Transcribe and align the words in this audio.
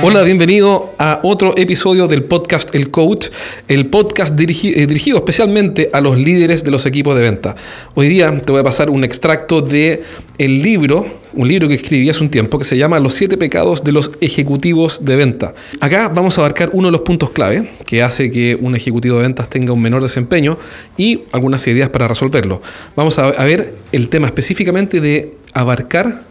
Hola, 0.00 0.22
bienvenido 0.22 0.94
a 0.98 1.18
otro 1.24 1.56
episodio 1.56 2.06
del 2.06 2.22
podcast 2.22 2.72
El 2.74 2.90
Coach, 2.92 3.26
el 3.66 3.86
podcast 3.86 4.38
eh, 4.38 4.86
dirigido 4.86 5.18
especialmente 5.18 5.90
a 5.92 6.00
los 6.00 6.16
líderes 6.16 6.62
de 6.62 6.70
los 6.70 6.86
equipos 6.86 7.16
de 7.16 7.22
venta. 7.22 7.56
Hoy 7.94 8.06
día 8.06 8.30
te 8.40 8.52
voy 8.52 8.60
a 8.60 8.64
pasar 8.64 8.90
un 8.90 9.02
extracto 9.02 9.60
de 9.60 10.04
el 10.38 10.62
libro, 10.62 11.04
un 11.32 11.48
libro 11.48 11.66
que 11.66 11.74
escribí 11.74 12.08
hace 12.08 12.22
un 12.22 12.30
tiempo 12.30 12.60
que 12.60 12.64
se 12.64 12.76
llama 12.76 13.00
Los 13.00 13.14
siete 13.14 13.36
pecados 13.36 13.82
de 13.82 13.90
los 13.90 14.12
ejecutivos 14.20 15.04
de 15.04 15.16
venta. 15.16 15.54
Acá 15.80 16.08
vamos 16.14 16.38
a 16.38 16.42
abarcar 16.42 16.70
uno 16.72 16.88
de 16.88 16.92
los 16.92 17.00
puntos 17.00 17.30
clave 17.30 17.68
que 17.84 18.00
hace 18.00 18.30
que 18.30 18.54
un 18.54 18.76
ejecutivo 18.76 19.16
de 19.16 19.22
ventas 19.22 19.50
tenga 19.50 19.72
un 19.72 19.82
menor 19.82 20.02
desempeño 20.02 20.58
y 20.96 21.24
algunas 21.32 21.66
ideas 21.66 21.88
para 21.88 22.06
resolverlo. 22.06 22.62
Vamos 22.94 23.18
a 23.18 23.44
ver 23.44 23.74
el 23.90 24.08
tema 24.08 24.28
específicamente 24.28 25.00
de 25.00 25.34
abarcar 25.54 26.27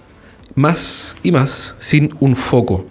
más 0.58 1.16
y 1.24 1.32
más 1.32 1.76
sin 1.78 2.14
un 2.20 2.36
foco. 2.36 2.86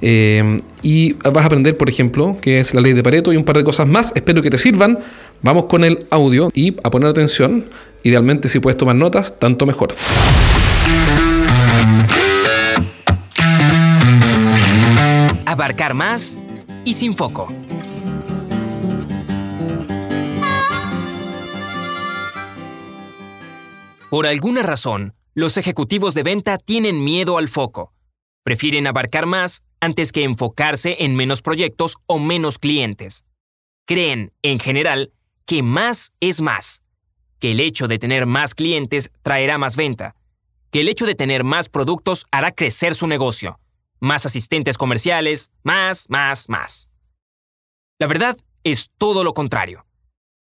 Eh, 0.00 0.60
y 0.82 1.14
vas 1.14 1.42
a 1.42 1.46
aprender, 1.46 1.76
por 1.76 1.88
ejemplo, 1.88 2.38
qué 2.40 2.58
es 2.58 2.72
la 2.72 2.80
ley 2.80 2.92
de 2.92 3.02
Pareto 3.02 3.32
y 3.32 3.36
un 3.36 3.44
par 3.44 3.56
de 3.56 3.64
cosas 3.64 3.86
más. 3.86 4.12
Espero 4.14 4.40
que 4.40 4.50
te 4.50 4.56
sirvan. 4.56 5.00
Vamos 5.42 5.64
con 5.64 5.84
el 5.84 6.06
audio 6.10 6.50
y 6.54 6.76
a 6.84 6.90
poner 6.90 7.08
atención. 7.08 7.66
Idealmente, 8.04 8.48
si 8.48 8.60
puedes 8.60 8.76
tomar 8.78 8.94
notas, 8.94 9.38
tanto 9.38 9.66
mejor. 9.66 9.94
Abarcar 15.44 15.94
más 15.94 16.38
y 16.84 16.92
sin 16.92 17.14
foco. 17.14 17.52
Por 24.08 24.26
alguna 24.26 24.62
razón, 24.62 25.12
los 25.38 25.56
ejecutivos 25.56 26.14
de 26.14 26.24
venta 26.24 26.58
tienen 26.58 27.04
miedo 27.04 27.38
al 27.38 27.48
foco. 27.48 27.92
Prefieren 28.42 28.88
abarcar 28.88 29.26
más 29.26 29.62
antes 29.78 30.10
que 30.10 30.24
enfocarse 30.24 31.04
en 31.04 31.14
menos 31.14 31.42
proyectos 31.42 31.96
o 32.06 32.18
menos 32.18 32.58
clientes. 32.58 33.24
Creen, 33.86 34.32
en 34.42 34.58
general, 34.58 35.12
que 35.46 35.62
más 35.62 36.10
es 36.18 36.40
más, 36.40 36.82
que 37.38 37.52
el 37.52 37.60
hecho 37.60 37.86
de 37.86 38.00
tener 38.00 38.26
más 38.26 38.56
clientes 38.56 39.12
traerá 39.22 39.58
más 39.58 39.76
venta, 39.76 40.16
que 40.72 40.80
el 40.80 40.88
hecho 40.88 41.06
de 41.06 41.14
tener 41.14 41.44
más 41.44 41.68
productos 41.68 42.26
hará 42.32 42.50
crecer 42.50 42.96
su 42.96 43.06
negocio, 43.06 43.60
más 44.00 44.26
asistentes 44.26 44.76
comerciales, 44.76 45.52
más, 45.62 46.06
más, 46.10 46.48
más. 46.48 46.90
La 48.00 48.08
verdad 48.08 48.36
es 48.64 48.90
todo 48.98 49.22
lo 49.22 49.34
contrario. 49.34 49.86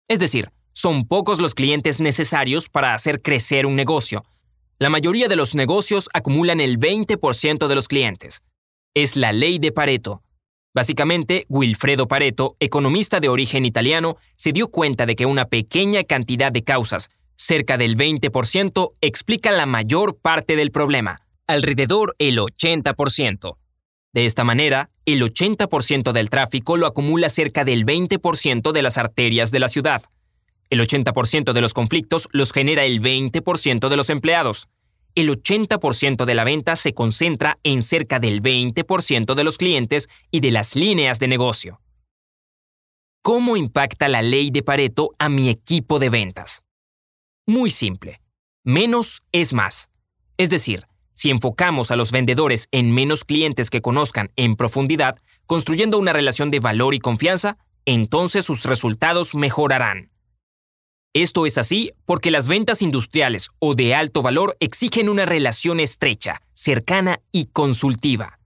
Es 0.08 0.20
decir, 0.20 0.52
son 0.72 1.04
pocos 1.04 1.38
los 1.38 1.54
clientes 1.54 2.00
necesarios 2.00 2.70
para 2.70 2.94
hacer 2.94 3.20
crecer 3.20 3.66
un 3.66 3.76
negocio, 3.76 4.24
la 4.78 4.90
mayoría 4.90 5.28
de 5.28 5.36
los 5.36 5.54
negocios 5.54 6.10
acumulan 6.12 6.60
el 6.60 6.78
20% 6.78 7.66
de 7.66 7.74
los 7.74 7.88
clientes. 7.88 8.42
Es 8.94 9.16
la 9.16 9.32
ley 9.32 9.58
de 9.58 9.72
Pareto. 9.72 10.22
Básicamente, 10.74 11.46
Wilfredo 11.48 12.06
Pareto, 12.06 12.56
economista 12.60 13.18
de 13.18 13.30
origen 13.30 13.64
italiano, 13.64 14.16
se 14.36 14.52
dio 14.52 14.68
cuenta 14.68 15.06
de 15.06 15.16
que 15.16 15.24
una 15.24 15.46
pequeña 15.46 16.04
cantidad 16.04 16.52
de 16.52 16.62
causas, 16.62 17.08
cerca 17.36 17.78
del 17.78 17.96
20%, 17.96 18.92
explica 19.00 19.50
la 19.50 19.64
mayor 19.64 20.18
parte 20.18 20.56
del 20.56 20.70
problema, 20.70 21.16
alrededor 21.46 22.14
el 22.18 22.38
80%. 22.38 23.56
De 24.12 24.26
esta 24.26 24.44
manera, 24.44 24.90
el 25.06 25.22
80% 25.22 26.12
del 26.12 26.28
tráfico 26.28 26.76
lo 26.76 26.86
acumula 26.86 27.30
cerca 27.30 27.64
del 27.64 27.86
20% 27.86 28.72
de 28.72 28.82
las 28.82 28.98
arterias 28.98 29.50
de 29.50 29.58
la 29.58 29.68
ciudad. 29.68 30.02
El 30.70 30.80
80% 30.80 31.52
de 31.52 31.60
los 31.60 31.74
conflictos 31.74 32.28
los 32.32 32.52
genera 32.52 32.84
el 32.84 33.00
20% 33.00 33.88
de 33.88 33.96
los 33.96 34.10
empleados. 34.10 34.68
El 35.14 35.30
80% 35.30 36.24
de 36.24 36.34
la 36.34 36.44
venta 36.44 36.76
se 36.76 36.92
concentra 36.92 37.58
en 37.62 37.82
cerca 37.82 38.18
del 38.18 38.42
20% 38.42 39.34
de 39.34 39.44
los 39.44 39.58
clientes 39.58 40.08
y 40.30 40.40
de 40.40 40.50
las 40.50 40.76
líneas 40.76 41.18
de 41.18 41.28
negocio. 41.28 41.80
¿Cómo 43.22 43.56
impacta 43.56 44.08
la 44.08 44.22
ley 44.22 44.50
de 44.50 44.62
Pareto 44.62 45.10
a 45.18 45.28
mi 45.28 45.48
equipo 45.48 45.98
de 45.98 46.10
ventas? 46.10 46.64
Muy 47.46 47.70
simple. 47.70 48.20
Menos 48.62 49.22
es 49.32 49.52
más. 49.52 49.90
Es 50.36 50.50
decir, 50.50 50.86
si 51.14 51.30
enfocamos 51.30 51.90
a 51.90 51.96
los 51.96 52.12
vendedores 52.12 52.68
en 52.72 52.92
menos 52.92 53.24
clientes 53.24 53.70
que 53.70 53.80
conozcan 53.80 54.30
en 54.36 54.54
profundidad, 54.54 55.18
construyendo 55.46 55.98
una 55.98 56.12
relación 56.12 56.50
de 56.50 56.60
valor 56.60 56.94
y 56.94 56.98
confianza, 56.98 57.56
entonces 57.86 58.44
sus 58.44 58.64
resultados 58.64 59.34
mejorarán. 59.34 60.10
Esto 61.18 61.46
es 61.46 61.56
así 61.56 61.92
porque 62.04 62.30
las 62.30 62.46
ventas 62.46 62.82
industriales 62.82 63.48
o 63.58 63.74
de 63.74 63.94
alto 63.94 64.20
valor 64.20 64.54
exigen 64.60 65.08
una 65.08 65.24
relación 65.24 65.80
estrecha, 65.80 66.42
cercana 66.52 67.22
y 67.32 67.46
consultiva. 67.46 68.38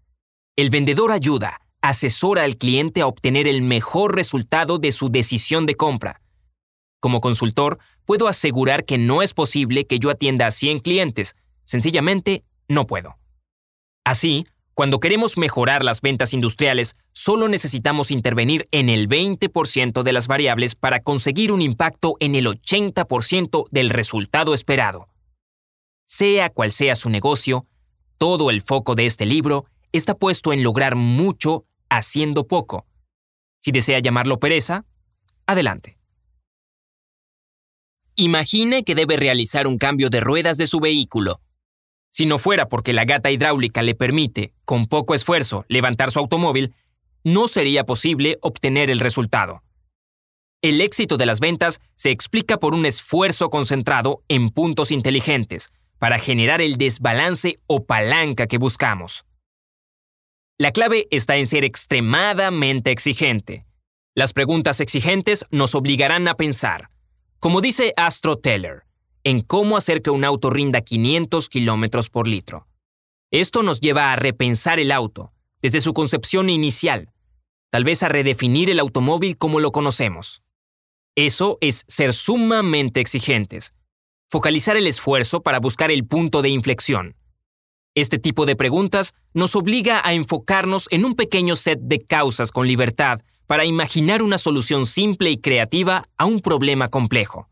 El 0.54 0.70
vendedor 0.70 1.10
ayuda, 1.10 1.62
asesora 1.82 2.44
al 2.44 2.56
cliente 2.56 3.00
a 3.00 3.08
obtener 3.08 3.48
el 3.48 3.60
mejor 3.60 4.14
resultado 4.14 4.78
de 4.78 4.92
su 4.92 5.08
decisión 5.08 5.66
de 5.66 5.74
compra. 5.74 6.22
Como 7.00 7.20
consultor, 7.20 7.80
puedo 8.04 8.28
asegurar 8.28 8.84
que 8.84 8.98
no 8.98 9.20
es 9.20 9.34
posible 9.34 9.84
que 9.84 9.98
yo 9.98 10.08
atienda 10.08 10.46
a 10.46 10.52
100 10.52 10.78
clientes, 10.78 11.34
sencillamente 11.64 12.44
no 12.68 12.86
puedo. 12.86 13.18
Así, 14.04 14.46
cuando 14.74 15.00
queremos 15.00 15.38
mejorar 15.38 15.82
las 15.82 16.02
ventas 16.02 16.32
industriales, 16.34 16.94
solo 17.12 17.48
necesitamos 17.48 18.10
intervenir 18.10 18.68
en 18.70 18.88
el 18.88 19.08
20% 19.08 20.02
de 20.02 20.12
las 20.12 20.26
variables 20.28 20.74
para 20.74 21.00
conseguir 21.00 21.52
un 21.52 21.62
impacto 21.62 22.16
en 22.20 22.34
el 22.34 22.46
80% 22.46 23.66
del 23.70 23.90
resultado 23.90 24.54
esperado. 24.54 25.08
Sea 26.06 26.50
cual 26.50 26.72
sea 26.72 26.96
su 26.96 27.08
negocio, 27.10 27.66
todo 28.18 28.50
el 28.50 28.62
foco 28.62 28.94
de 28.94 29.06
este 29.06 29.26
libro 29.26 29.66
está 29.92 30.14
puesto 30.14 30.52
en 30.52 30.62
lograr 30.62 30.94
mucho 30.94 31.64
haciendo 31.88 32.46
poco. 32.46 32.86
Si 33.60 33.72
desea 33.72 33.98
llamarlo 33.98 34.38
pereza, 34.38 34.84
adelante. 35.46 35.94
Imagine 38.16 38.84
que 38.84 38.94
debe 38.94 39.16
realizar 39.16 39.66
un 39.66 39.78
cambio 39.78 40.10
de 40.10 40.20
ruedas 40.20 40.58
de 40.58 40.66
su 40.66 40.80
vehículo 40.80 41.40
si 42.10 42.26
no 42.26 42.38
fuera 42.38 42.68
porque 42.68 42.92
la 42.92 43.04
gata 43.04 43.30
hidráulica 43.30 43.82
le 43.82 43.94
permite, 43.94 44.52
con 44.64 44.86
poco 44.86 45.14
esfuerzo, 45.14 45.64
levantar 45.68 46.10
su 46.10 46.18
automóvil, 46.18 46.74
no 47.24 47.48
sería 47.48 47.84
posible 47.84 48.38
obtener 48.42 48.90
el 48.90 49.00
resultado. 49.00 49.62
El 50.62 50.80
éxito 50.80 51.16
de 51.16 51.26
las 51.26 51.40
ventas 51.40 51.80
se 51.96 52.10
explica 52.10 52.58
por 52.58 52.74
un 52.74 52.84
esfuerzo 52.84 53.48
concentrado 53.48 54.22
en 54.28 54.50
puntos 54.50 54.90
inteligentes 54.90 55.72
para 55.98 56.18
generar 56.18 56.60
el 56.60 56.76
desbalance 56.76 57.56
o 57.66 57.84
palanca 57.84 58.46
que 58.46 58.58
buscamos. 58.58 59.24
La 60.58 60.72
clave 60.72 61.06
está 61.10 61.38
en 61.38 61.46
ser 61.46 61.64
extremadamente 61.64 62.90
exigente. 62.90 63.64
Las 64.14 64.34
preguntas 64.34 64.80
exigentes 64.80 65.46
nos 65.50 65.74
obligarán 65.74 66.28
a 66.28 66.34
pensar. 66.34 66.90
Como 67.38 67.62
dice 67.62 67.94
Astro 67.96 68.36
Teller, 68.36 68.84
en 69.24 69.40
cómo 69.40 69.78
hacer 69.78 70.02
que 70.02 70.10
un 70.10 70.24
auto 70.24 70.50
rinda 70.50 70.82
500 70.82 71.48
kilómetros 71.48 72.10
por 72.10 72.28
litro. 72.28 72.66
Esto 73.30 73.62
nos 73.62 73.80
lleva 73.80 74.12
a 74.12 74.16
repensar 74.16 74.80
el 74.80 74.92
auto, 74.92 75.32
desde 75.62 75.80
su 75.80 75.92
concepción 75.92 76.48
inicial, 76.48 77.12
tal 77.70 77.84
vez 77.84 78.02
a 78.02 78.08
redefinir 78.08 78.70
el 78.70 78.80
automóvil 78.80 79.36
como 79.36 79.60
lo 79.60 79.72
conocemos. 79.72 80.42
Eso 81.16 81.58
es 81.60 81.84
ser 81.86 82.12
sumamente 82.12 83.00
exigentes, 83.00 83.72
focalizar 84.30 84.76
el 84.76 84.86
esfuerzo 84.86 85.42
para 85.42 85.60
buscar 85.60 85.90
el 85.90 86.06
punto 86.06 86.42
de 86.42 86.48
inflexión. 86.48 87.16
Este 87.94 88.18
tipo 88.18 88.46
de 88.46 88.54
preguntas 88.54 89.14
nos 89.34 89.56
obliga 89.56 90.00
a 90.04 90.12
enfocarnos 90.12 90.86
en 90.90 91.04
un 91.04 91.14
pequeño 91.14 91.56
set 91.56 91.80
de 91.80 91.98
causas 91.98 92.52
con 92.52 92.66
libertad 92.66 93.20
para 93.46 93.64
imaginar 93.64 94.22
una 94.22 94.38
solución 94.38 94.86
simple 94.86 95.30
y 95.30 95.38
creativa 95.38 96.08
a 96.16 96.24
un 96.24 96.40
problema 96.40 96.88
complejo. 96.88 97.48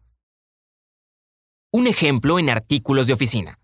Un 1.72 1.88
ejemplo 1.88 2.38
en 2.38 2.50
artículos 2.50 3.08
de 3.08 3.14
oficina. 3.14 3.57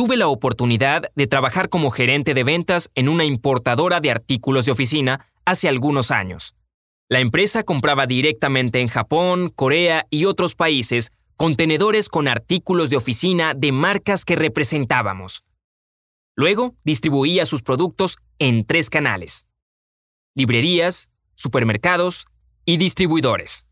Tuve 0.00 0.16
la 0.16 0.28
oportunidad 0.28 1.12
de 1.14 1.26
trabajar 1.26 1.68
como 1.68 1.90
gerente 1.90 2.32
de 2.32 2.42
ventas 2.42 2.88
en 2.94 3.10
una 3.10 3.26
importadora 3.26 4.00
de 4.00 4.10
artículos 4.10 4.64
de 4.64 4.72
oficina 4.72 5.26
hace 5.44 5.68
algunos 5.68 6.10
años. 6.10 6.54
La 7.10 7.20
empresa 7.20 7.64
compraba 7.64 8.06
directamente 8.06 8.80
en 8.80 8.88
Japón, 8.88 9.50
Corea 9.54 10.06
y 10.08 10.24
otros 10.24 10.54
países 10.54 11.10
contenedores 11.36 12.08
con 12.08 12.28
artículos 12.28 12.88
de 12.88 12.96
oficina 12.96 13.52
de 13.52 13.72
marcas 13.72 14.24
que 14.24 14.36
representábamos. 14.36 15.42
Luego 16.34 16.74
distribuía 16.82 17.44
sus 17.44 17.60
productos 17.60 18.16
en 18.38 18.64
tres 18.64 18.88
canales. 18.88 19.44
Librerías, 20.34 21.10
supermercados 21.34 22.24
y 22.64 22.78
distribuidores. 22.78 23.66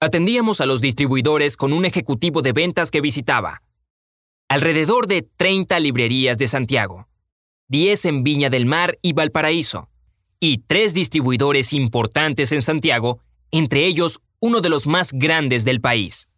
Atendíamos 0.00 0.62
a 0.62 0.66
los 0.66 0.80
distribuidores 0.80 1.58
con 1.58 1.74
un 1.74 1.84
ejecutivo 1.84 2.40
de 2.40 2.54
ventas 2.54 2.90
que 2.90 3.02
visitaba 3.02 3.60
alrededor 4.48 5.06
de 5.06 5.22
30 5.22 5.78
librerías 5.78 6.38
de 6.38 6.46
Santiago, 6.46 7.06
10 7.68 8.06
en 8.06 8.24
Viña 8.24 8.48
del 8.48 8.64
Mar 8.64 8.98
y 9.02 9.12
Valparaíso, 9.12 9.90
y 10.40 10.58
tres 10.58 10.94
distribuidores 10.94 11.72
importantes 11.72 12.52
en 12.52 12.62
Santiago, 12.62 13.20
entre 13.50 13.86
ellos 13.86 14.20
uno 14.40 14.60
de 14.60 14.70
los 14.70 14.86
más 14.86 15.12
grandes 15.12 15.64
del 15.64 15.80
país. 15.80 16.28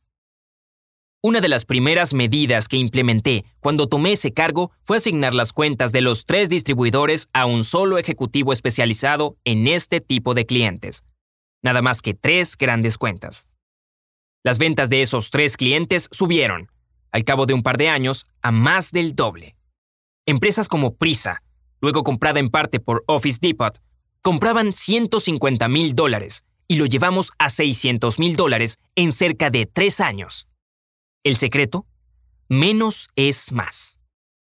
Una 1.23 1.41
de 1.41 1.49
las 1.49 1.67
primeras 1.67 2.15
medidas 2.15 2.67
que 2.67 2.79
implementé 2.79 3.45
cuando 3.61 3.87
tomé 3.87 4.13
ese 4.13 4.33
cargo 4.33 4.73
fue 4.83 4.97
asignar 4.97 5.35
las 5.35 5.53
cuentas 5.53 5.93
de 5.93 6.01
los 6.01 6.25
tres 6.25 6.49
distribuidores 6.49 7.29
a 7.35 7.45
un 7.45 7.63
solo 7.63 7.99
ejecutivo 7.99 8.55
especializado 8.55 9.37
en 9.45 9.69
este 9.69 10.01
tipo 10.01 10.33
de 10.33 10.47
clientes. 10.47 11.05
Nada 11.63 11.83
más 11.83 12.01
que 12.01 12.15
tres 12.15 12.57
grandes 12.57 12.97
cuentas. 12.97 13.47
Las 14.43 14.59
ventas 14.59 14.89
de 14.89 15.03
esos 15.03 15.31
tres 15.31 15.59
clientes 15.59 16.09
subieron, 16.11 16.71
al 17.13 17.25
cabo 17.25 17.47
de 17.47 17.55
un 17.55 17.63
par 17.63 17.77
de 17.77 17.89
años, 17.89 18.25
a 18.43 18.51
más 18.51 18.93
del 18.93 19.15
doble. 19.15 19.57
Empresas 20.27 20.69
como 20.69 20.95
Prisa, 20.95 21.43
luego 21.81 22.03
comprada 22.03 22.41
en 22.41 22.49
parte 22.49 22.81
por 22.81 23.05
Office 23.07 23.39
Depot, 23.41 23.79
compraban 24.23 24.73
150 24.73 25.69
mil 25.69 25.95
dólares 25.95 26.45
y 26.69 26.77
lo 26.77 26.87
llevamos 26.87 27.33
a 27.39 27.51
600 27.51 28.19
mil 28.19 28.37
dólares 28.37 28.79
en 28.95 29.13
cerca 29.13 29.51
de 29.51 29.67
tres 29.67 30.01
años. 30.01 30.49
El 31.25 31.37
secreto, 31.37 31.87
menos 32.49 33.09
es 33.17 33.53
más. 33.53 33.99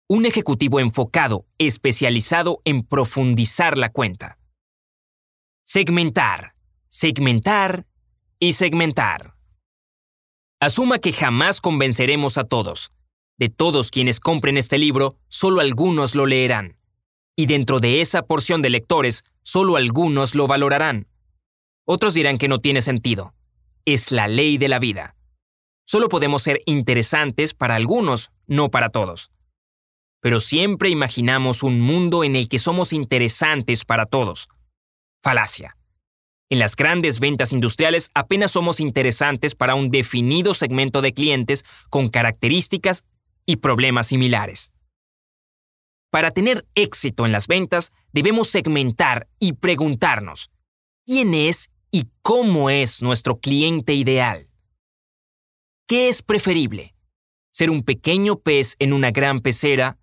Un 0.08 0.26
ejecutivo 0.26 0.78
enfocado, 0.78 1.46
especializado 1.58 2.60
en 2.64 2.82
profundizar 2.82 3.78
la 3.78 3.90
cuenta. 3.90 4.38
Segmentar, 5.64 6.54
segmentar 6.90 7.86
y 8.38 8.52
segmentar. 8.52 9.31
Asuma 10.62 11.00
que 11.00 11.12
jamás 11.12 11.60
convenceremos 11.60 12.38
a 12.38 12.44
todos. 12.44 12.92
De 13.36 13.48
todos 13.48 13.90
quienes 13.90 14.20
compren 14.20 14.56
este 14.56 14.78
libro, 14.78 15.16
solo 15.26 15.60
algunos 15.60 16.14
lo 16.14 16.24
leerán. 16.24 16.78
Y 17.34 17.46
dentro 17.46 17.80
de 17.80 18.00
esa 18.00 18.22
porción 18.22 18.62
de 18.62 18.70
lectores, 18.70 19.24
solo 19.42 19.74
algunos 19.74 20.36
lo 20.36 20.46
valorarán. 20.46 21.08
Otros 21.84 22.14
dirán 22.14 22.38
que 22.38 22.46
no 22.46 22.60
tiene 22.60 22.80
sentido. 22.80 23.34
Es 23.86 24.12
la 24.12 24.28
ley 24.28 24.56
de 24.56 24.68
la 24.68 24.78
vida. 24.78 25.16
Solo 25.84 26.08
podemos 26.08 26.42
ser 26.42 26.60
interesantes 26.64 27.54
para 27.54 27.74
algunos, 27.74 28.30
no 28.46 28.70
para 28.70 28.88
todos. 28.88 29.32
Pero 30.20 30.38
siempre 30.38 30.90
imaginamos 30.90 31.64
un 31.64 31.80
mundo 31.80 32.22
en 32.22 32.36
el 32.36 32.48
que 32.48 32.60
somos 32.60 32.92
interesantes 32.92 33.84
para 33.84 34.06
todos. 34.06 34.48
Falacia. 35.24 35.76
En 36.52 36.58
las 36.58 36.76
grandes 36.76 37.18
ventas 37.18 37.54
industriales 37.54 38.10
apenas 38.12 38.50
somos 38.50 38.78
interesantes 38.78 39.54
para 39.54 39.74
un 39.74 39.88
definido 39.88 40.52
segmento 40.52 41.00
de 41.00 41.14
clientes 41.14 41.64
con 41.88 42.10
características 42.10 43.04
y 43.46 43.56
problemas 43.56 44.08
similares. 44.08 44.70
Para 46.10 46.30
tener 46.30 46.66
éxito 46.74 47.24
en 47.24 47.32
las 47.32 47.46
ventas, 47.46 47.92
debemos 48.12 48.48
segmentar 48.48 49.28
y 49.38 49.54
preguntarnos, 49.54 50.50
¿quién 51.06 51.32
es 51.32 51.70
y 51.90 52.10
cómo 52.20 52.68
es 52.68 53.00
nuestro 53.00 53.38
cliente 53.38 53.94
ideal? 53.94 54.50
¿Qué 55.86 56.10
es 56.10 56.20
preferible? 56.20 56.94
¿Ser 57.50 57.70
un 57.70 57.82
pequeño 57.82 58.36
pez 58.36 58.76
en 58.78 58.92
una 58.92 59.10
gran 59.10 59.38
pecera 59.38 59.96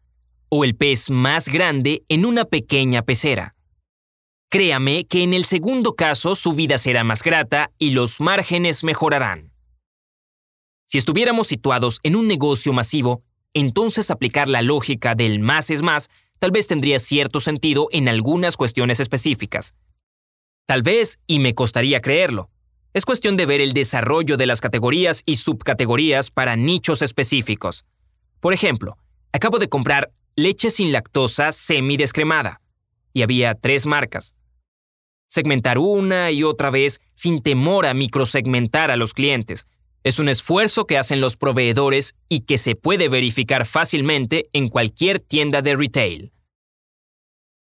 o 0.49 0.63
el 0.63 0.75
pez 0.75 1.11
más 1.11 1.47
grande 1.47 2.03
en 2.09 2.25
una 2.25 2.45
pequeña 2.45 3.03
pecera? 3.03 3.55
Créame 4.51 5.05
que 5.05 5.21
en 5.21 5.33
el 5.33 5.45
segundo 5.45 5.93
caso 5.93 6.35
su 6.35 6.53
vida 6.53 6.79
será 6.79 7.03
más 7.03 7.21
grata 7.21 7.69
y 7.77 7.91
los 7.91 8.19
márgenes 8.19 8.83
mejorarán. 8.83 9.51
Si 10.87 10.97
estuviéramos 10.97 11.45
situados 11.45 11.99
en 12.01 12.15
un 12.15 12.27
negocio 12.27 12.73
masivo, 12.73 13.21
entonces 13.53 14.09
aplicar 14.09 14.49
la 14.49 14.63
lógica 14.63 15.13
del 15.13 15.39
más 15.39 15.69
es 15.69 15.83
más 15.83 16.09
tal 16.39 16.49
vez 16.49 16.67
tendría 16.67 16.97
cierto 16.97 17.39
sentido 17.39 17.89
en 17.91 18.07
algunas 18.07 18.57
cuestiones 18.57 18.99
específicas. 18.99 19.75
Tal 20.65 20.81
vez, 20.81 21.19
y 21.27 21.37
me 21.37 21.53
costaría 21.53 21.99
creerlo, 21.99 22.49
es 22.93 23.05
cuestión 23.05 23.37
de 23.37 23.45
ver 23.45 23.61
el 23.61 23.73
desarrollo 23.73 24.35
de 24.35 24.47
las 24.47 24.61
categorías 24.61 25.21
y 25.27 25.35
subcategorías 25.35 26.31
para 26.31 26.55
nichos 26.55 27.03
específicos. 27.03 27.85
Por 28.39 28.53
ejemplo, 28.53 28.97
acabo 29.31 29.59
de 29.59 29.69
comprar 29.69 30.11
leche 30.35 30.71
sin 30.71 30.91
lactosa 30.91 31.51
semi-descremada 31.51 32.61
y 33.13 33.21
había 33.21 33.53
tres 33.53 33.85
marcas. 33.85 34.33
Segmentar 35.29 35.77
una 35.77 36.31
y 36.31 36.43
otra 36.43 36.71
vez 36.71 36.99
sin 37.15 37.41
temor 37.41 37.85
a 37.85 37.93
microsegmentar 37.93 38.91
a 38.91 38.97
los 38.97 39.13
clientes 39.13 39.67
es 40.03 40.17
un 40.19 40.29
esfuerzo 40.29 40.85
que 40.85 40.97
hacen 40.97 41.21
los 41.21 41.37
proveedores 41.37 42.15
y 42.29 42.41
que 42.41 42.57
se 42.57 42.75
puede 42.75 43.09
verificar 43.09 43.65
fácilmente 43.65 44.49
en 44.53 44.67
cualquier 44.67 45.19
tienda 45.19 45.61
de 45.61 45.75
retail. 45.75 46.31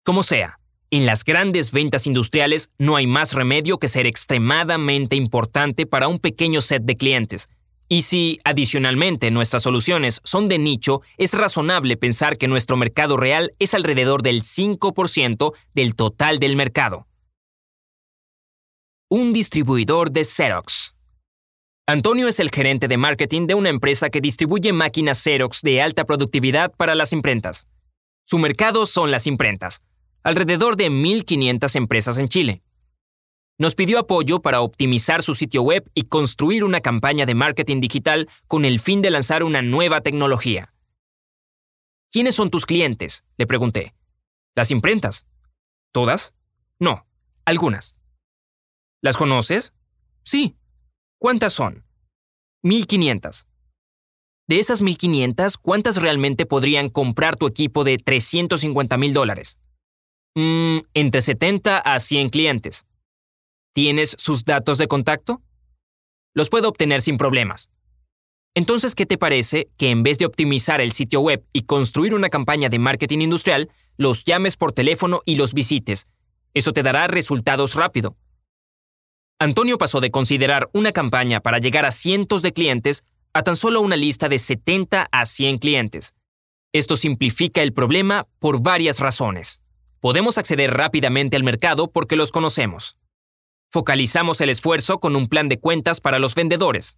Como 0.03 0.23
sea, 0.23 0.59
en 0.91 1.05
las 1.05 1.23
grandes 1.23 1.71
ventas 1.71 2.07
industriales 2.07 2.71
no 2.77 2.95
hay 2.95 3.07
más 3.07 3.33
remedio 3.33 3.77
que 3.77 3.87
ser 3.87 4.05
extremadamente 4.05 5.15
importante 5.15 5.85
para 5.85 6.07
un 6.07 6.19
pequeño 6.19 6.61
set 6.61 6.83
de 6.83 6.97
clientes. 6.97 7.49
Y 7.87 8.03
si, 8.03 8.39
adicionalmente, 8.43 9.31
nuestras 9.31 9.63
soluciones 9.63 10.21
son 10.23 10.47
de 10.47 10.59
nicho, 10.59 11.01
es 11.17 11.33
razonable 11.33 11.97
pensar 11.97 12.37
que 12.37 12.47
nuestro 12.47 12.77
mercado 12.77 13.17
real 13.17 13.53
es 13.57 13.73
alrededor 13.73 14.21
del 14.21 14.43
5% 14.43 15.53
del 15.73 15.95
total 15.95 16.37
del 16.37 16.55
mercado. 16.55 17.08
Un 19.11 19.33
distribuidor 19.33 20.11
de 20.11 20.23
Xerox. 20.23 20.93
Antonio 21.87 22.27
es 22.27 22.39
el 22.39 22.51
gerente 22.51 22.87
de 22.87 22.97
marketing 22.97 23.47
de 23.47 23.55
una 23.55 23.69
empresa 23.69 24.11
que 24.11 24.21
distribuye 24.21 24.71
máquinas 24.71 25.17
Xerox 25.23 25.63
de 25.63 25.81
alta 25.81 26.05
productividad 26.05 26.71
para 26.77 26.93
las 26.93 27.11
imprentas. 27.11 27.67
Su 28.23 28.37
mercado 28.37 28.85
son 28.85 29.09
las 29.09 29.25
imprentas 29.25 29.81
alrededor 30.21 30.77
de 30.77 30.91
1.500 30.91 31.75
empresas 31.75 32.19
en 32.19 32.27
Chile. 32.27 32.61
Nos 33.57 33.73
pidió 33.73 33.97
apoyo 33.97 34.43
para 34.43 34.61
optimizar 34.61 35.23
su 35.23 35.33
sitio 35.33 35.63
web 35.63 35.89
y 35.95 36.03
construir 36.03 36.63
una 36.63 36.81
campaña 36.81 37.25
de 37.25 37.33
marketing 37.33 37.81
digital 37.81 38.29
con 38.47 38.63
el 38.63 38.79
fin 38.79 39.01
de 39.01 39.09
lanzar 39.09 39.41
una 39.41 39.63
nueva 39.63 40.01
tecnología. 40.01 40.71
¿Quiénes 42.11 42.35
son 42.35 42.51
tus 42.51 42.67
clientes? 42.67 43.25
Le 43.37 43.47
pregunté. 43.47 43.95
¿Las 44.53 44.69
imprentas? 44.69 45.25
¿Todas? 45.93 46.35
No, 46.77 47.07
algunas. 47.45 47.98
¿Las 49.01 49.15
conoces? 49.15 49.73
Sí. 50.23 50.55
¿Cuántas 51.19 51.53
son? 51.53 51.85
1500. 52.63 53.47
De 54.47 54.59
esas 54.59 54.81
1500, 54.81 55.57
¿cuántas 55.57 56.01
realmente 56.01 56.45
podrían 56.45 56.89
comprar 56.89 57.37
tu 57.37 57.47
equipo 57.47 57.83
de 57.83 57.97
350 57.97 58.97
mil 58.97 59.13
dólares? 59.13 59.59
Mm, 60.35 60.79
entre 60.93 61.21
70 61.21 61.77
a 61.77 61.99
100 61.99 62.29
clientes. 62.29 62.87
¿Tienes 63.73 64.15
sus 64.17 64.43
datos 64.43 64.77
de 64.77 64.87
contacto? 64.87 65.41
Los 66.33 66.49
puedo 66.49 66.67
obtener 66.67 67.01
sin 67.01 67.17
problemas. 67.17 67.69
Entonces, 68.55 68.95
¿qué 68.95 69.05
te 69.05 69.17
parece 69.17 69.69
que 69.77 69.91
en 69.91 70.03
vez 70.03 70.17
de 70.17 70.25
optimizar 70.25 70.81
el 70.81 70.91
sitio 70.91 71.21
web 71.21 71.45
y 71.53 71.61
construir 71.61 72.13
una 72.13 72.29
campaña 72.29 72.67
de 72.67 72.79
marketing 72.79 73.19
industrial, 73.19 73.69
los 73.95 74.25
llames 74.25 74.57
por 74.57 74.73
teléfono 74.73 75.21
y 75.25 75.35
los 75.35 75.53
visites? 75.53 76.07
Eso 76.53 76.73
te 76.73 76.83
dará 76.83 77.07
resultados 77.07 77.75
rápido. 77.75 78.17
Antonio 79.41 79.77
pasó 79.77 80.01
de 80.01 80.11
considerar 80.11 80.69
una 80.73 80.91
campaña 80.91 81.39
para 81.39 81.59
llegar 81.59 81.85
a 81.85 81.91
cientos 81.91 82.41
de 82.41 82.51
clientes 82.51 83.03
a 83.33 83.41
tan 83.41 83.55
solo 83.55 83.79
una 83.79 83.95
lista 83.95 84.27
de 84.27 84.37
70 84.37 85.07
a 85.09 85.25
100 85.25 85.59
clientes. 85.59 86.13
Esto 86.73 86.97
simplifica 86.97 87.61
el 87.61 87.71
problema 87.71 88.25
por 88.39 88.61
varias 88.61 88.99
razones. 88.99 89.63
Podemos 90.01 90.37
acceder 90.37 90.75
rápidamente 90.75 91.37
al 91.37 91.43
mercado 91.43 91.89
porque 91.89 92.17
los 92.17 92.33
conocemos. 92.33 92.97
Focalizamos 93.71 94.41
el 94.41 94.49
esfuerzo 94.49 94.99
con 94.99 95.15
un 95.15 95.27
plan 95.27 95.47
de 95.47 95.57
cuentas 95.57 96.01
para 96.01 96.19
los 96.19 96.35
vendedores. 96.35 96.97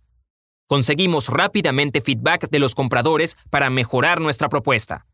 Conseguimos 0.68 1.30
rápidamente 1.30 2.02
feedback 2.02 2.50
de 2.50 2.58
los 2.60 2.74
compradores 2.74 3.38
para 3.52 3.70
mejorar 3.70 4.20
nuestra 4.20 4.50
propuesta. 4.50 5.06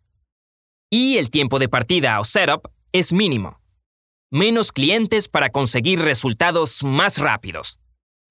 Y 0.89 1.17
el 1.17 1.29
tiempo 1.29 1.59
de 1.59 1.67
partida 1.67 2.21
o 2.21 2.23
setup 2.23 2.69
es 2.93 3.11
mínimo. 3.11 3.59
Menos 4.29 4.73
clientes 4.73 5.29
para 5.29 5.49
conseguir 5.49 6.01
resultados 6.01 6.83
más 6.83 7.17
rápidos. 7.17 7.79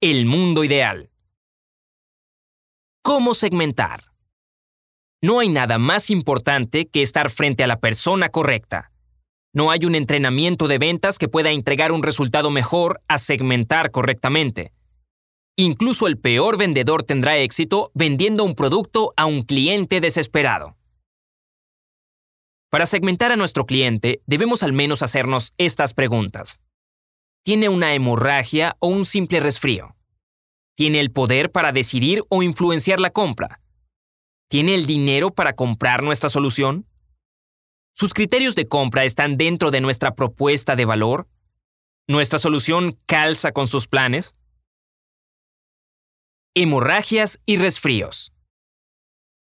El 0.02 0.26
mundo 0.26 0.62
ideal. 0.62 1.08
¿Cómo 3.02 3.32
segmentar? 3.32 4.12
No 5.22 5.40
hay 5.40 5.48
nada 5.48 5.78
más 5.78 6.10
importante 6.10 6.86
que 6.86 7.00
estar 7.00 7.30
frente 7.30 7.64
a 7.64 7.66
la 7.66 7.80
persona 7.80 8.28
correcta. 8.28 8.92
No 9.54 9.70
hay 9.70 9.86
un 9.86 9.94
entrenamiento 9.94 10.68
de 10.68 10.76
ventas 10.76 11.16
que 11.16 11.28
pueda 11.28 11.50
entregar 11.50 11.92
un 11.92 12.02
resultado 12.02 12.50
mejor 12.50 13.00
a 13.08 13.16
segmentar 13.16 13.90
correctamente. 13.90 14.74
Incluso 15.56 16.08
el 16.08 16.18
peor 16.18 16.58
vendedor 16.58 17.04
tendrá 17.04 17.38
éxito 17.38 17.90
vendiendo 17.94 18.44
un 18.44 18.54
producto 18.54 19.14
a 19.16 19.24
un 19.24 19.40
cliente 19.40 20.02
desesperado. 20.02 20.75
Para 22.76 22.84
segmentar 22.84 23.32
a 23.32 23.36
nuestro 23.36 23.64
cliente, 23.64 24.20
debemos 24.26 24.62
al 24.62 24.74
menos 24.74 25.02
hacernos 25.02 25.54
estas 25.56 25.94
preguntas. 25.94 26.60
¿Tiene 27.42 27.70
una 27.70 27.94
hemorragia 27.94 28.76
o 28.80 28.88
un 28.88 29.06
simple 29.06 29.40
resfrío? 29.40 29.96
¿Tiene 30.76 31.00
el 31.00 31.10
poder 31.10 31.50
para 31.50 31.72
decidir 31.72 32.22
o 32.28 32.42
influenciar 32.42 33.00
la 33.00 33.08
compra? 33.08 33.62
¿Tiene 34.50 34.74
el 34.74 34.84
dinero 34.84 35.30
para 35.30 35.54
comprar 35.54 36.02
nuestra 36.02 36.28
solución? 36.28 36.86
¿Sus 37.94 38.12
criterios 38.12 38.54
de 38.54 38.68
compra 38.68 39.04
están 39.04 39.38
dentro 39.38 39.70
de 39.70 39.80
nuestra 39.80 40.14
propuesta 40.14 40.76
de 40.76 40.84
valor? 40.84 41.30
¿Nuestra 42.06 42.38
solución 42.38 43.00
calza 43.06 43.52
con 43.52 43.68
sus 43.68 43.88
planes? 43.88 44.36
Hemorragias 46.54 47.40
y 47.46 47.56
resfríos. 47.56 48.34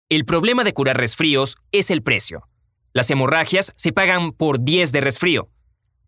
El 0.07 0.23
problema 0.23 0.63
de 0.63 0.73
curar 0.73 0.95
resfríos 0.95 1.57
es 1.73 1.91
el 1.91 2.01
precio. 2.01 2.47
Las 2.95 3.09
hemorragias 3.11 3.73
se 3.75 3.91
pagan 3.91 4.31
por 4.31 4.63
10 4.63 4.93
de 4.93 5.01
resfrío. 5.01 5.49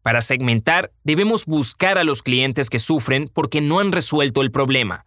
Para 0.03 0.21
segmentar, 0.21 0.93
debemos 1.03 1.45
buscar 1.45 1.97
a 1.97 2.05
los 2.05 2.23
clientes 2.23 2.69
que 2.69 2.79
sufren 2.79 3.27
porque 3.33 3.59
no 3.59 3.81
han 3.81 3.91
resuelto 3.91 4.41
el 4.41 4.51
problema. 4.51 5.05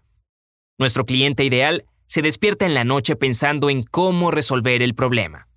Nuestro 0.78 1.06
cliente 1.06 1.42
ideal 1.42 1.86
se 2.06 2.20
despierta 2.20 2.66
en 2.66 2.74
la 2.74 2.84
noche 2.84 3.16
pensando 3.16 3.70
en 3.70 3.82
cómo 3.82 4.30
resolver 4.30 4.82
el 4.82 4.94
problema. 4.94 5.48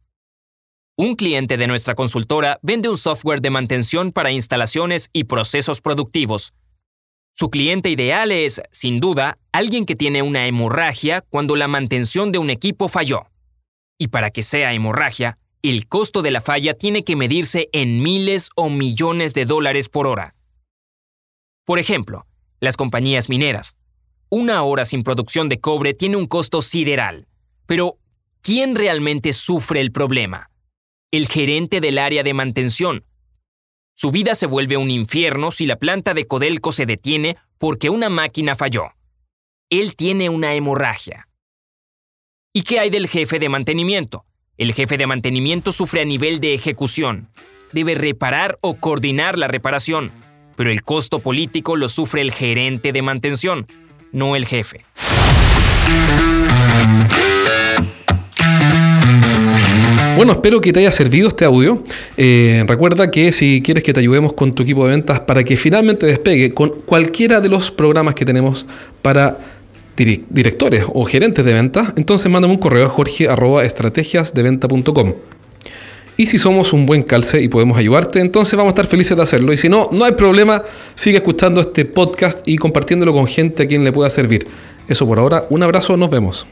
Un 0.95 1.15
cliente 1.15 1.57
de 1.57 1.67
nuestra 1.67 1.93
consultora 1.93 2.57
vende 2.61 2.87
un 2.87 2.97
software 2.97 3.41
de 3.41 3.49
mantención 3.49 4.13
para 4.13 4.31
instalaciones 4.31 5.09
y 5.11 5.25
procesos 5.25 5.81
productivos. 5.81 6.53
Su 7.33 7.49
cliente 7.49 7.89
ideal 7.89 8.31
es, 8.31 8.61
sin 8.71 8.99
duda, 8.99 9.39
alguien 9.51 9.85
que 9.85 9.97
tiene 9.97 10.21
una 10.21 10.47
hemorragia 10.47 11.19
cuando 11.19 11.57
la 11.57 11.67
mantención 11.67 12.31
de 12.31 12.37
un 12.37 12.49
equipo 12.49 12.87
falló. 12.87 13.27
Y 13.97 14.07
para 14.07 14.31
que 14.31 14.41
sea 14.41 14.73
hemorragia, 14.73 15.37
el 15.71 15.87
costo 15.87 16.21
de 16.21 16.31
la 16.31 16.41
falla 16.41 16.73
tiene 16.73 17.03
que 17.03 17.15
medirse 17.15 17.69
en 17.71 18.01
miles 18.01 18.49
o 18.55 18.69
millones 18.69 19.33
de 19.33 19.45
dólares 19.45 19.89
por 19.89 20.07
hora. 20.07 20.35
Por 21.65 21.79
ejemplo, 21.79 22.25
las 22.59 22.77
compañías 22.77 23.29
mineras. 23.29 23.77
Una 24.29 24.63
hora 24.63 24.85
sin 24.85 25.03
producción 25.03 25.49
de 25.49 25.59
cobre 25.59 25.93
tiene 25.93 26.17
un 26.17 26.25
costo 26.25 26.61
sideral. 26.61 27.27
Pero, 27.65 27.97
¿quién 28.41 28.75
realmente 28.75 29.33
sufre 29.33 29.79
el 29.79 29.91
problema? 29.91 30.49
el 31.13 31.27
gerente 31.27 31.79
del 31.79 31.99
área 31.99 32.23
de 32.23 32.33
mantención. 32.33 33.05
Su 33.93 34.09
vida 34.09 34.33
se 34.33 34.47
vuelve 34.47 34.77
un 34.77 34.89
infierno 34.89 35.51
si 35.51 35.67
la 35.67 35.75
planta 35.75 36.15
de 36.15 36.25
Codelco 36.25 36.71
se 36.71 36.87
detiene 36.87 37.37
porque 37.59 37.91
una 37.91 38.09
máquina 38.09 38.55
falló. 38.55 38.93
Él 39.69 39.95
tiene 39.95 40.29
una 40.29 40.55
hemorragia. 40.55 41.29
¿Y 42.51 42.63
qué 42.63 42.79
hay 42.79 42.89
del 42.89 43.07
jefe 43.07 43.37
de 43.37 43.47
mantenimiento? 43.47 44.25
El 44.55 44.71
jefe 44.73 44.99
de 44.99 45.07
mantenimiento 45.07 45.71
sufre 45.71 46.01
a 46.01 46.05
nivel 46.05 46.39
de 46.39 46.53
ejecución. 46.53 47.27
Debe 47.71 47.95
reparar 47.95 48.59
o 48.61 48.75
coordinar 48.75 49.39
la 49.39 49.47
reparación, 49.47 50.11
pero 50.55 50.69
el 50.69 50.83
costo 50.83 51.17
político 51.17 51.75
lo 51.75 51.89
sufre 51.89 52.21
el 52.21 52.31
gerente 52.31 52.91
de 52.91 53.01
mantención, 53.01 53.65
no 54.11 54.35
el 54.35 54.45
jefe. 54.45 54.85
Bueno, 60.15 60.33
espero 60.33 60.61
que 60.61 60.71
te 60.71 60.81
haya 60.81 60.91
servido 60.91 61.29
este 61.29 61.45
audio. 61.45 61.81
Eh, 62.15 62.63
recuerda 62.67 63.09
que 63.09 63.31
si 63.31 63.63
quieres 63.63 63.83
que 63.83 63.91
te 63.91 64.01
ayudemos 64.01 64.33
con 64.33 64.53
tu 64.53 64.61
equipo 64.61 64.85
de 64.85 64.91
ventas 64.91 65.19
para 65.21 65.43
que 65.43 65.57
finalmente 65.57 66.05
despegue 66.05 66.53
con 66.53 66.69
cualquiera 66.85 67.41
de 67.41 67.49
los 67.49 67.71
programas 67.71 68.13
que 68.13 68.23
tenemos 68.23 68.67
para 69.01 69.39
directores 69.95 70.85
o 70.91 71.05
gerentes 71.05 71.45
de 71.45 71.53
ventas, 71.53 71.93
entonces 71.97 72.31
mándame 72.31 72.53
un 72.53 72.59
correo 72.59 72.85
a 72.85 72.89
jorge.estrategiasdeventa.com. 72.89 75.13
Y 76.15 76.27
si 76.27 76.37
somos 76.37 76.73
un 76.73 76.85
buen 76.85 77.01
calce 77.01 77.41
y 77.41 77.47
podemos 77.47 77.75
ayudarte, 77.77 78.19
entonces 78.19 78.55
vamos 78.55 78.69
a 78.71 78.73
estar 78.73 78.85
felices 78.85 79.17
de 79.17 79.23
hacerlo. 79.23 79.51
Y 79.51 79.57
si 79.57 79.67
no, 79.67 79.89
no 79.91 80.05
hay 80.05 80.11
problema, 80.11 80.61
sigue 80.93 81.17
escuchando 81.17 81.61
este 81.61 81.85
podcast 81.85 82.47
y 82.47 82.57
compartiéndolo 82.57 83.13
con 83.13 83.25
gente 83.25 83.63
a 83.63 83.67
quien 83.67 83.83
le 83.83 83.91
pueda 83.91 84.11
servir. 84.11 84.45
Eso 84.87 85.07
por 85.07 85.17
ahora, 85.17 85.47
un 85.49 85.63
abrazo, 85.63 85.97
nos 85.97 86.11
vemos. 86.11 86.45